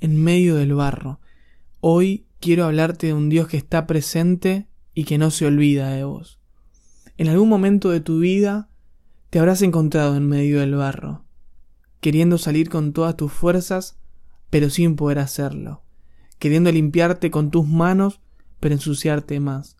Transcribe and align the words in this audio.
en 0.00 0.22
medio 0.22 0.56
del 0.56 0.74
barro. 0.74 1.20
Hoy 1.80 2.26
quiero 2.40 2.64
hablarte 2.64 3.08
de 3.08 3.14
un 3.14 3.28
Dios 3.28 3.48
que 3.48 3.56
está 3.56 3.86
presente 3.86 4.66
y 4.94 5.04
que 5.04 5.18
no 5.18 5.30
se 5.30 5.46
olvida 5.46 5.90
de 5.90 6.04
vos. 6.04 6.40
En 7.16 7.28
algún 7.28 7.48
momento 7.48 7.90
de 7.90 8.00
tu 8.00 8.18
vida 8.18 8.70
te 9.28 9.38
habrás 9.38 9.62
encontrado 9.62 10.16
en 10.16 10.26
medio 10.26 10.60
del 10.60 10.74
barro, 10.74 11.24
queriendo 12.00 12.38
salir 12.38 12.68
con 12.68 12.92
todas 12.92 13.16
tus 13.16 13.32
fuerzas, 13.32 13.98
pero 14.48 14.70
sin 14.70 14.96
poder 14.96 15.18
hacerlo, 15.18 15.84
queriendo 16.38 16.72
limpiarte 16.72 17.30
con 17.30 17.50
tus 17.50 17.66
manos, 17.66 18.20
pero 18.58 18.74
ensuciarte 18.74 19.38
más. 19.38 19.76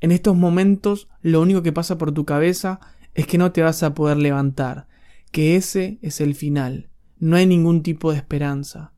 En 0.00 0.12
estos 0.12 0.36
momentos 0.36 1.08
lo 1.22 1.40
único 1.40 1.62
que 1.62 1.72
pasa 1.72 1.96
por 1.96 2.12
tu 2.12 2.24
cabeza 2.24 2.80
es 3.14 3.26
que 3.26 3.38
no 3.38 3.52
te 3.52 3.62
vas 3.62 3.82
a 3.82 3.94
poder 3.94 4.18
levantar, 4.18 4.88
que 5.30 5.56
ese 5.56 5.98
es 6.02 6.20
el 6.20 6.34
final, 6.34 6.90
no 7.18 7.36
hay 7.36 7.46
ningún 7.46 7.82
tipo 7.82 8.10
de 8.10 8.18
esperanza. 8.18 8.92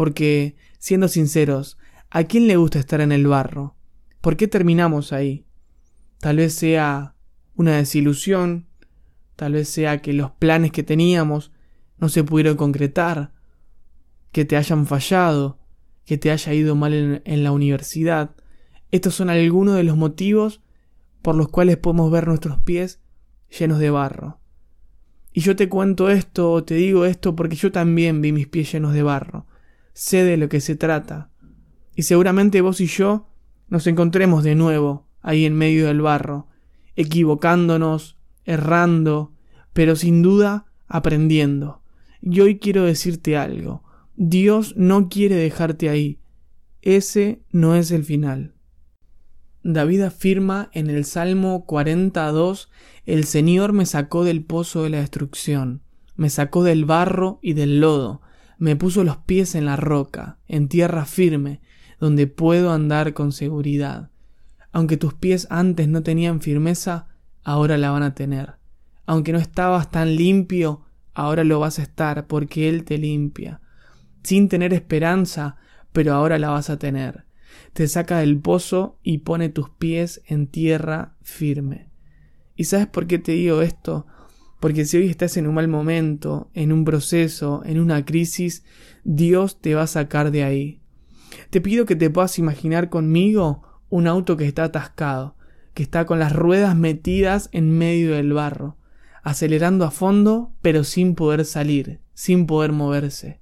Porque, 0.00 0.56
siendo 0.78 1.08
sinceros, 1.08 1.76
¿a 2.08 2.24
quién 2.24 2.46
le 2.46 2.56
gusta 2.56 2.78
estar 2.78 3.02
en 3.02 3.12
el 3.12 3.26
barro? 3.26 3.76
¿Por 4.22 4.38
qué 4.38 4.48
terminamos 4.48 5.12
ahí? 5.12 5.44
Tal 6.20 6.38
vez 6.38 6.54
sea 6.54 7.16
una 7.54 7.76
desilusión, 7.76 8.66
tal 9.36 9.52
vez 9.52 9.68
sea 9.68 10.00
que 10.00 10.14
los 10.14 10.30
planes 10.30 10.72
que 10.72 10.82
teníamos 10.82 11.52
no 11.98 12.08
se 12.08 12.24
pudieron 12.24 12.56
concretar, 12.56 13.34
que 14.32 14.46
te 14.46 14.56
hayan 14.56 14.86
fallado, 14.86 15.58
que 16.06 16.16
te 16.16 16.30
haya 16.30 16.54
ido 16.54 16.74
mal 16.74 17.20
en, 17.22 17.44
la 17.44 17.52
universidad. 17.52 18.34
Estos 18.90 19.14
son 19.14 19.28
algunos 19.28 19.76
de 19.76 19.84
los 19.84 19.98
motivos 19.98 20.62
por 21.20 21.34
los 21.34 21.48
cuales 21.48 21.76
podemos 21.76 22.10
ver 22.10 22.26
nuestros 22.26 22.58
pies 22.62 23.02
llenos 23.50 23.78
de 23.78 23.90
barro. 23.90 24.40
Y 25.34 25.42
yo 25.42 25.56
te 25.56 25.68
cuento 25.68 26.08
esto, 26.08 26.64
te 26.64 26.76
digo 26.76 27.04
esto 27.04 27.36
porque 27.36 27.56
yo 27.56 27.70
también 27.70 28.22
vi 28.22 28.32
mis 28.32 28.48
pies 28.48 28.72
llenos 28.72 28.94
de 28.94 29.02
barro. 29.02 29.46
Sé 30.00 30.24
de 30.24 30.38
lo 30.38 30.48
que 30.48 30.62
se 30.62 30.76
trata. 30.76 31.28
Y 31.94 32.04
seguramente 32.04 32.62
vos 32.62 32.80
y 32.80 32.86
yo 32.86 33.28
nos 33.68 33.86
encontremos 33.86 34.42
de 34.42 34.54
nuevo 34.54 35.06
ahí 35.20 35.44
en 35.44 35.52
medio 35.52 35.88
del 35.88 36.00
barro, 36.00 36.48
equivocándonos, 36.96 38.16
errando, 38.46 39.34
pero 39.74 39.96
sin 39.96 40.22
duda 40.22 40.64
aprendiendo. 40.86 41.82
Y 42.22 42.40
hoy 42.40 42.58
quiero 42.58 42.84
decirte 42.84 43.36
algo. 43.36 43.84
Dios 44.16 44.72
no 44.74 45.10
quiere 45.10 45.34
dejarte 45.34 45.90
ahí. 45.90 46.18
Ese 46.80 47.42
no 47.50 47.74
es 47.74 47.90
el 47.90 48.04
final. 48.04 48.54
David 49.62 50.00
afirma 50.00 50.70
en 50.72 50.88
el 50.88 51.04
Salmo 51.04 51.66
42, 51.66 52.70
El 53.04 53.24
Señor 53.24 53.74
me 53.74 53.84
sacó 53.84 54.24
del 54.24 54.46
pozo 54.46 54.82
de 54.82 54.88
la 54.88 55.00
destrucción, 55.00 55.82
me 56.16 56.30
sacó 56.30 56.64
del 56.64 56.86
barro 56.86 57.38
y 57.42 57.52
del 57.52 57.80
lodo, 57.80 58.22
me 58.60 58.76
puso 58.76 59.02
los 59.02 59.16
pies 59.16 59.56
en 59.56 59.66
la 59.66 59.74
roca, 59.74 60.38
en 60.46 60.68
tierra 60.68 61.04
firme, 61.04 61.60
donde 61.98 62.28
puedo 62.28 62.72
andar 62.72 63.12
con 63.12 63.32
seguridad. 63.32 64.10
Aunque 64.70 64.96
tus 64.96 65.14
pies 65.14 65.48
antes 65.50 65.88
no 65.88 66.04
tenían 66.04 66.40
firmeza, 66.40 67.08
ahora 67.42 67.76
la 67.76 67.90
van 67.90 68.04
a 68.04 68.14
tener. 68.14 68.54
Aunque 69.04 69.32
no 69.32 69.40
estabas 69.40 69.90
tan 69.90 70.14
limpio, 70.14 70.82
ahora 71.12 71.42
lo 71.42 71.58
vas 71.58 71.80
a 71.80 71.82
estar 71.82 72.28
porque 72.28 72.68
Él 72.68 72.84
te 72.84 72.98
limpia. 72.98 73.60
Sin 74.22 74.48
tener 74.48 74.72
esperanza, 74.72 75.56
pero 75.92 76.14
ahora 76.14 76.38
la 76.38 76.50
vas 76.50 76.70
a 76.70 76.78
tener 76.78 77.24
te 77.72 77.88
saca 77.88 78.18
del 78.18 78.38
pozo 78.38 78.98
y 79.02 79.18
pone 79.18 79.48
tus 79.48 79.70
pies 79.70 80.22
en 80.26 80.46
tierra 80.46 81.16
firme. 81.22 81.88
¿Y 82.56 82.64
sabes 82.64 82.86
por 82.86 83.06
qué 83.06 83.18
te 83.18 83.32
digo 83.32 83.62
esto? 83.62 84.06
Porque 84.60 84.84
si 84.84 84.98
hoy 84.98 85.08
estás 85.08 85.36
en 85.36 85.46
un 85.46 85.54
mal 85.54 85.68
momento, 85.68 86.50
en 86.54 86.72
un 86.72 86.84
proceso, 86.84 87.62
en 87.64 87.80
una 87.80 88.04
crisis, 88.04 88.64
Dios 89.04 89.60
te 89.60 89.74
va 89.74 89.82
a 89.82 89.86
sacar 89.86 90.30
de 90.30 90.44
ahí. 90.44 90.80
Te 91.50 91.60
pido 91.60 91.86
que 91.86 91.96
te 91.96 92.10
puedas 92.10 92.38
imaginar 92.38 92.90
conmigo 92.90 93.62
un 93.88 94.06
auto 94.06 94.36
que 94.36 94.46
está 94.46 94.64
atascado, 94.64 95.36
que 95.74 95.82
está 95.82 96.06
con 96.06 96.18
las 96.18 96.32
ruedas 96.32 96.76
metidas 96.76 97.48
en 97.52 97.76
medio 97.76 98.14
del 98.14 98.32
barro, 98.32 98.76
acelerando 99.22 99.84
a 99.84 99.90
fondo, 99.90 100.52
pero 100.62 100.84
sin 100.84 101.14
poder 101.14 101.44
salir, 101.44 102.00
sin 102.14 102.46
poder 102.46 102.72
moverse. 102.72 103.40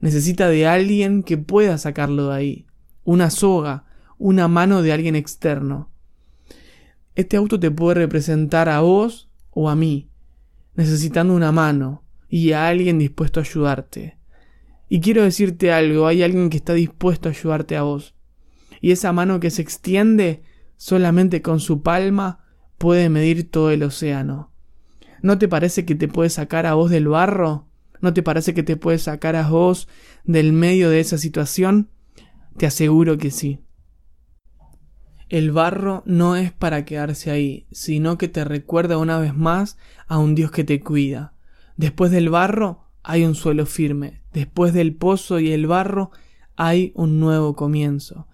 Necesita 0.00 0.48
de 0.48 0.66
alguien 0.66 1.22
que 1.22 1.36
pueda 1.36 1.76
sacarlo 1.78 2.28
de 2.28 2.36
ahí 2.36 2.66
una 3.06 3.30
soga, 3.30 3.84
una 4.18 4.48
mano 4.48 4.82
de 4.82 4.92
alguien 4.92 5.16
externo. 5.16 5.90
Este 7.14 7.38
auto 7.38 7.58
te 7.58 7.70
puede 7.70 7.94
representar 7.94 8.68
a 8.68 8.80
vos 8.80 9.30
o 9.50 9.70
a 9.70 9.76
mí, 9.76 10.10
necesitando 10.76 11.34
una 11.34 11.52
mano 11.52 12.04
y 12.28 12.52
a 12.52 12.68
alguien 12.68 12.98
dispuesto 12.98 13.40
a 13.40 13.42
ayudarte. 13.42 14.18
Y 14.88 15.00
quiero 15.00 15.22
decirte 15.22 15.72
algo, 15.72 16.06
hay 16.06 16.22
alguien 16.22 16.48
que 16.48 16.58
está 16.58 16.74
dispuesto 16.74 17.28
a 17.28 17.32
ayudarte 17.32 17.76
a 17.76 17.82
vos. 17.82 18.14
Y 18.80 18.92
esa 18.92 19.12
mano 19.12 19.40
que 19.40 19.50
se 19.50 19.62
extiende 19.62 20.42
solamente 20.76 21.42
con 21.42 21.60
su 21.60 21.82
palma 21.82 22.44
puede 22.78 23.08
medir 23.08 23.50
todo 23.50 23.70
el 23.70 23.82
océano. 23.82 24.52
¿No 25.22 25.38
te 25.38 25.48
parece 25.48 25.84
que 25.84 25.94
te 25.94 26.08
puede 26.08 26.30
sacar 26.30 26.66
a 26.66 26.74
vos 26.74 26.90
del 26.90 27.08
barro? 27.08 27.66
¿No 28.00 28.12
te 28.12 28.22
parece 28.22 28.54
que 28.54 28.62
te 28.62 28.76
puede 28.76 28.98
sacar 28.98 29.34
a 29.34 29.48
vos 29.48 29.88
del 30.24 30.52
medio 30.52 30.90
de 30.90 31.00
esa 31.00 31.18
situación? 31.18 31.90
Te 32.58 32.66
aseguro 32.66 33.18
que 33.18 33.30
sí. 33.30 33.65
El 35.28 35.50
barro 35.50 36.04
no 36.06 36.36
es 36.36 36.52
para 36.52 36.84
quedarse 36.84 37.32
ahí, 37.32 37.66
sino 37.72 38.16
que 38.16 38.28
te 38.28 38.44
recuerda 38.44 38.96
una 38.96 39.18
vez 39.18 39.34
más 39.34 39.76
a 40.06 40.18
un 40.18 40.36
Dios 40.36 40.52
que 40.52 40.62
te 40.62 40.80
cuida. 40.80 41.34
Después 41.76 42.12
del 42.12 42.30
barro 42.30 42.84
hay 43.02 43.24
un 43.24 43.34
suelo 43.34 43.66
firme, 43.66 44.22
después 44.32 44.72
del 44.72 44.94
pozo 44.94 45.40
y 45.40 45.50
el 45.50 45.66
barro 45.66 46.12
hay 46.54 46.92
un 46.94 47.18
nuevo 47.18 47.56
comienzo. 47.56 48.28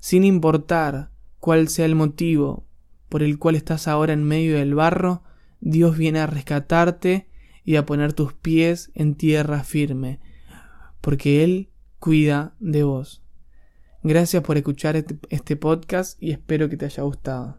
Sin 0.00 0.22
importar 0.24 1.10
cuál 1.40 1.68
sea 1.68 1.86
el 1.86 1.94
motivo 1.94 2.66
por 3.08 3.22
el 3.22 3.38
cual 3.38 3.54
estás 3.54 3.88
ahora 3.88 4.12
en 4.12 4.24
medio 4.24 4.58
del 4.58 4.74
barro, 4.74 5.22
Dios 5.60 5.96
viene 5.96 6.20
a 6.20 6.26
rescatarte 6.26 7.28
y 7.64 7.76
a 7.76 7.86
poner 7.86 8.12
tus 8.12 8.34
pies 8.34 8.90
en 8.94 9.14
tierra 9.14 9.64
firme, 9.64 10.20
porque 11.00 11.42
Él 11.42 11.70
cuida 11.98 12.54
de 12.60 12.82
vos. 12.82 13.23
Gracias 14.04 14.42
por 14.42 14.58
escuchar 14.58 14.96
este, 14.96 15.18
este, 15.30 15.56
podcast 15.56 16.22
y 16.22 16.30
espero 16.30 16.68
que 16.68 16.76
te 16.76 16.84
haya 16.84 17.02
gustado. 17.04 17.56